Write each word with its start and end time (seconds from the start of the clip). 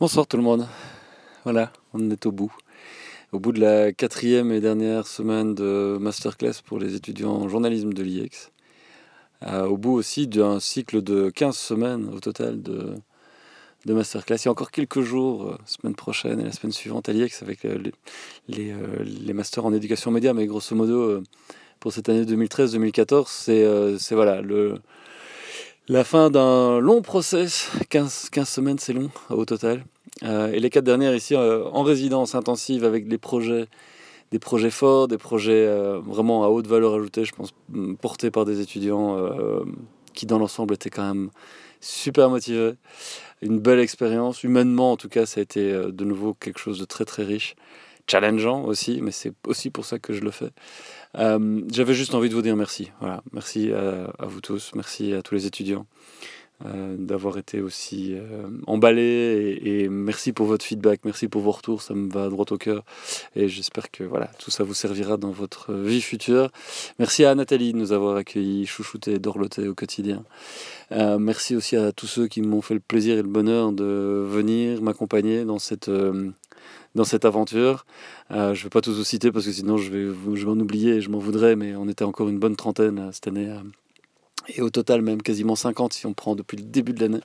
Bonsoir 0.00 0.26
tout 0.26 0.36
le 0.36 0.42
monde. 0.42 0.66
Voilà, 1.44 1.72
on 1.92 2.10
est 2.10 2.26
au 2.26 2.32
bout. 2.32 2.52
Au 3.30 3.38
bout 3.38 3.52
de 3.52 3.60
la 3.60 3.92
quatrième 3.92 4.50
et 4.50 4.60
dernière 4.60 5.06
semaine 5.06 5.54
de 5.54 5.96
masterclass 6.00 6.54
pour 6.66 6.80
les 6.80 6.96
étudiants 6.96 7.30
en 7.30 7.48
journalisme 7.48 7.92
de 7.92 8.02
l'IEX. 8.02 8.50
Euh, 9.44 9.66
au 9.66 9.76
bout 9.76 9.92
aussi 9.92 10.26
d'un 10.26 10.58
cycle 10.58 11.00
de 11.00 11.30
15 11.30 11.56
semaines 11.56 12.10
au 12.12 12.18
total 12.18 12.60
de, 12.60 12.96
masterclass. 13.86 14.38
Il 14.42 14.46
y 14.46 14.48
a 14.48 14.50
encore 14.50 14.72
quelques 14.72 15.00
jours, 15.00 15.44
euh, 15.44 15.58
semaine 15.64 15.94
prochaine 15.94 16.40
et 16.40 16.44
la 16.44 16.52
semaine 16.52 16.72
suivante 16.72 17.08
à 17.08 17.12
l'IEX 17.12 17.44
avec 17.44 17.64
euh, 17.64 17.78
les, 18.48 18.74
les, 18.98 19.32
masters 19.32 19.64
en 19.64 19.72
éducation 19.72 20.10
média, 20.10 20.34
mais 20.34 20.46
grosso 20.46 20.74
modo, 20.74 21.22
pour 21.78 21.92
cette 21.92 22.08
année 22.08 22.24
2013-2014, 22.24 23.98
c'est 23.98 24.14
voilà, 24.16 24.42
le, 24.42 24.74
la 25.88 26.04
fin 26.04 26.30
d'un 26.30 26.78
long 26.78 27.02
process, 27.02 27.70
15, 27.90 28.30
15 28.30 28.48
semaines 28.48 28.78
c'est 28.78 28.92
long 28.92 29.10
au 29.30 29.44
total. 29.44 29.84
Euh, 30.22 30.52
et 30.52 30.60
les 30.60 30.70
quatre 30.70 30.84
dernières 30.84 31.14
ici 31.14 31.34
euh, 31.34 31.64
en 31.64 31.82
résidence 31.82 32.34
intensive 32.34 32.84
avec 32.84 33.08
des 33.08 33.18
projets, 33.18 33.66
des 34.30 34.38
projets 34.38 34.70
forts, 34.70 35.08
des 35.08 35.18
projets 35.18 35.66
euh, 35.66 35.98
vraiment 35.98 36.44
à 36.44 36.48
haute 36.48 36.66
valeur 36.66 36.94
ajoutée, 36.94 37.24
je 37.24 37.32
pense, 37.32 37.50
mm, 37.70 37.94
portés 37.96 38.30
par 38.30 38.44
des 38.44 38.60
étudiants 38.60 39.18
qui 40.14 40.26
dans 40.26 40.38
l'ensemble 40.38 40.74
étaient 40.74 40.90
quand 40.90 41.06
même 41.06 41.30
super 41.80 42.30
motivés. 42.30 42.74
Une 43.42 43.58
belle 43.58 43.80
expérience, 43.80 44.42
humainement 44.42 44.92
en 44.92 44.96
tout 44.96 45.08
cas, 45.08 45.26
ça 45.26 45.40
a 45.40 45.42
été 45.42 45.70
de 45.72 46.04
nouveau 46.04 46.34
quelque 46.34 46.58
chose 46.58 46.78
de 46.78 46.84
très 46.84 47.04
très 47.04 47.24
riche 47.24 47.56
challengeant 48.06 48.64
aussi, 48.64 49.00
mais 49.00 49.10
c'est 49.10 49.32
aussi 49.46 49.70
pour 49.70 49.84
ça 49.84 49.98
que 49.98 50.12
je 50.12 50.20
le 50.20 50.30
fais. 50.30 50.50
Euh, 51.18 51.62
j'avais 51.70 51.94
juste 51.94 52.14
envie 52.14 52.28
de 52.28 52.34
vous 52.34 52.42
dire 52.42 52.56
merci. 52.56 52.90
Voilà, 53.00 53.22
merci 53.32 53.72
à, 53.72 54.26
vous 54.26 54.40
tous, 54.40 54.72
merci 54.74 55.12
à 55.14 55.22
tous 55.22 55.34
les 55.34 55.46
étudiants 55.46 55.86
euh, 56.66 56.96
d'avoir 56.98 57.38
été 57.38 57.60
aussi 57.60 58.14
euh, 58.14 58.48
emballés 58.66 59.58
et, 59.62 59.88
merci 59.88 60.32
pour 60.32 60.46
votre 60.46 60.64
feedback, 60.64 61.00
merci 61.04 61.28
pour 61.28 61.42
vos 61.42 61.50
retours, 61.50 61.82
ça 61.82 61.94
me 61.94 62.10
va 62.10 62.28
droit 62.28 62.46
au 62.50 62.58
cœur 62.58 62.84
et 63.34 63.48
j'espère 63.48 63.90
que 63.90 64.04
voilà 64.04 64.30
tout 64.38 64.50
ça 64.50 64.62
vous 64.64 64.74
servira 64.74 65.16
dans 65.16 65.32
votre 65.32 65.72
vie 65.72 66.00
future. 66.00 66.50
Merci 66.98 67.24
à 67.24 67.34
Nathalie 67.34 67.72
de 67.72 67.78
nous 67.78 67.92
avoir 67.92 68.16
accueillis, 68.16 68.66
chouchoutés, 68.66 69.18
dorlotés 69.18 69.66
au 69.68 69.74
quotidien. 69.74 70.24
merci 70.90 71.56
aussi 71.56 71.76
à 71.76 71.92
tous 71.92 72.06
ceux 72.06 72.28
qui 72.28 72.40
m'ont 72.40 72.62
fait 72.62 72.74
le 72.74 72.80
plaisir 72.80 73.18
et 73.18 73.22
le 73.22 73.28
bonheur 73.28 73.72
de 73.72 74.24
venir 74.28 74.80
m'accompagner 74.80 75.44
dans 75.44 75.58
cette 75.58 75.90
dans 76.94 77.04
cette 77.04 77.24
aventure. 77.24 77.86
Euh, 78.30 78.54
je 78.54 78.60
ne 78.60 78.64
vais 78.64 78.70
pas 78.70 78.80
tous 78.80 78.96
vous 78.96 79.04
citer 79.04 79.32
parce 79.32 79.46
que 79.46 79.52
sinon 79.52 79.76
je 79.76 79.90
vais, 79.90 80.14
je 80.34 80.46
m'en 80.46 80.52
oublier 80.52 80.94
et 80.94 81.00
je 81.00 81.10
m'en 81.10 81.18
voudrais, 81.18 81.56
mais 81.56 81.74
on 81.76 81.88
était 81.88 82.04
encore 82.04 82.28
une 82.28 82.38
bonne 82.38 82.56
trentaine 82.56 82.98
euh, 82.98 83.12
cette 83.12 83.28
année. 83.28 83.50
Euh, 83.50 83.60
et 84.48 84.60
au 84.60 84.70
total, 84.70 85.00
même 85.00 85.22
quasiment 85.22 85.56
50 85.56 85.94
si 85.94 86.06
on 86.06 86.12
prend 86.12 86.34
depuis 86.36 86.58
le 86.58 86.64
début 86.64 86.92
de 86.92 87.00
l'année 87.00 87.20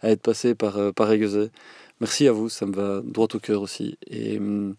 à 0.00 0.10
être 0.10 0.22
passé 0.22 0.54
par, 0.54 0.94
par 0.94 1.10
Merci 2.02 2.26
à 2.26 2.32
vous, 2.32 2.48
ça 2.48 2.66
me 2.66 2.74
va 2.74 3.00
droit 3.00 3.28
au 3.32 3.38
cœur 3.38 3.62
aussi. 3.62 3.96
Et 4.08 4.36
hum, 4.36 4.74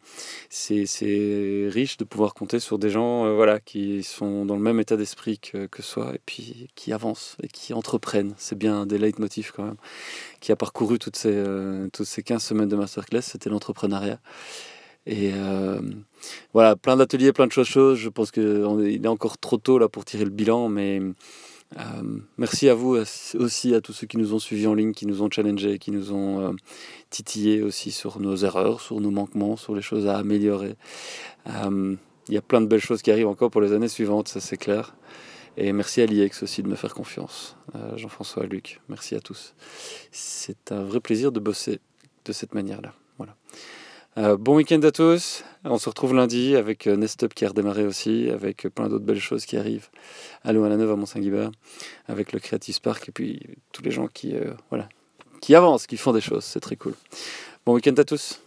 c'est 0.49 1.69
riche 1.71 1.95
de 1.95 2.03
pouvoir 2.03 2.33
compter 2.33 2.59
sur 2.59 2.77
des 2.77 2.89
gens 2.89 3.25
euh, 3.25 3.33
voilà, 3.33 3.61
qui 3.61 4.03
sont 4.03 4.45
dans 4.45 4.57
le 4.57 4.61
même 4.61 4.81
état 4.81 4.97
d'esprit 4.97 5.39
que, 5.39 5.67
que 5.67 5.81
soi 5.81 6.11
et 6.15 6.19
puis 6.25 6.67
qui 6.75 6.91
avancent 6.91 7.37
et 7.41 7.47
qui 7.47 7.73
entreprennent. 7.73 8.33
C'est 8.37 8.57
bien 8.57 8.81
un 8.81 8.85
des 8.85 8.97
leitmotifs 8.97 9.53
quand 9.53 9.63
même 9.63 9.77
qui 10.41 10.51
a 10.51 10.57
parcouru 10.57 10.99
toutes 10.99 11.15
ces, 11.15 11.31
euh, 11.33 11.87
toutes 11.93 12.07
ces 12.07 12.23
15 12.23 12.43
semaines 12.43 12.67
de 12.67 12.75
masterclass, 12.75 13.21
c'était 13.21 13.49
l'entrepreneuriat. 13.49 14.19
Et 15.05 15.31
euh, 15.33 15.79
voilà, 16.51 16.75
plein 16.75 16.97
d'ateliers, 16.97 17.31
plein 17.31 17.47
de 17.47 17.53
choses, 17.53 17.97
Je 17.97 18.09
pense 18.09 18.31
qu'il 18.31 18.99
est 19.01 19.07
encore 19.07 19.37
trop 19.37 19.55
tôt 19.55 19.79
là 19.79 19.87
pour 19.87 20.03
tirer 20.03 20.25
le 20.25 20.29
bilan, 20.29 20.67
mais 20.67 21.01
euh, 21.77 22.19
merci 22.37 22.69
à 22.69 22.73
vous 22.73 22.97
aussi, 23.35 23.73
à 23.73 23.81
tous 23.81 23.93
ceux 23.93 24.07
qui 24.07 24.17
nous 24.17 24.33
ont 24.33 24.39
suivis 24.39 24.67
en 24.67 24.73
ligne, 24.73 24.93
qui 24.93 25.05
nous 25.05 25.21
ont 25.21 25.29
challengés, 25.29 25.79
qui 25.79 25.91
nous 25.91 26.11
ont 26.11 26.39
euh, 26.39 26.51
titillés 27.09 27.61
aussi 27.61 27.91
sur 27.91 28.19
nos 28.19 28.35
erreurs, 28.35 28.81
sur 28.81 28.99
nos 28.99 29.11
manquements, 29.11 29.57
sur 29.57 29.75
les 29.75 29.81
choses 29.81 30.07
à 30.07 30.17
améliorer. 30.17 30.75
Euh, 31.47 31.95
il 32.27 32.33
y 32.33 32.37
a 32.37 32.41
plein 32.41 32.61
de 32.61 32.67
belles 32.67 32.79
choses 32.79 33.01
qui 33.01 33.11
arrivent 33.11 33.27
encore 33.27 33.51
pour 33.51 33.61
les 33.61 33.73
années 33.73 33.87
suivantes, 33.87 34.27
ça 34.27 34.39
c'est 34.39 34.57
clair. 34.57 34.95
Et 35.57 35.71
merci 35.71 36.01
à 36.01 36.05
l'IEX 36.05 36.41
aussi 36.41 36.63
de 36.63 36.67
me 36.67 36.75
faire 36.75 36.95
confiance. 36.95 37.55
Jean-François, 37.95 38.47
Luc, 38.47 38.81
merci 38.89 39.13
à 39.13 39.19
tous. 39.19 39.53
C'est 40.11 40.71
un 40.71 40.83
vrai 40.83 40.99
plaisir 40.99 41.31
de 41.31 41.39
bosser 41.39 41.79
de 42.25 42.33
cette 42.33 42.55
manière-là. 42.55 42.93
Voilà. 43.17 43.35
Euh, 44.17 44.37
bon 44.37 44.55
week-end 44.55 44.81
à 44.81 44.91
tous. 44.91 45.43
On 45.65 45.77
se 45.77 45.87
retrouve 45.87 46.13
lundi 46.13 46.57
avec 46.57 46.87
euh, 46.87 46.97
Nestup 46.97 47.33
qui 47.33 47.45
a 47.45 47.47
redémarré 47.47 47.85
aussi, 47.85 48.29
avec 48.29 48.67
plein 48.75 48.89
d'autres 48.89 49.05
belles 49.05 49.21
choses 49.21 49.45
qui 49.45 49.55
arrivent. 49.55 49.87
Allô 50.43 50.65
à 50.65 50.69
la 50.69 50.75
neuve 50.75 50.91
à 50.91 50.95
Mont-Saint-Guibert, 50.97 51.51
avec 52.07 52.33
le 52.33 52.39
Creative 52.39 52.75
Spark 52.75 53.07
et 53.07 53.11
puis 53.13 53.41
tous 53.71 53.81
les 53.81 53.91
gens 53.91 54.07
qui, 54.07 54.35
euh, 54.35 54.53
voilà, 54.69 54.89
qui 55.39 55.55
avancent, 55.55 55.87
qui 55.87 55.95
font 55.95 56.11
des 56.11 56.19
choses. 56.19 56.43
C'est 56.43 56.59
très 56.59 56.75
cool. 56.75 56.95
Bon 57.65 57.75
week-end 57.75 57.93
à 57.97 58.03
tous. 58.03 58.42